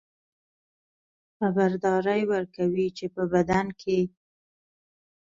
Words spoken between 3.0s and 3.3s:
په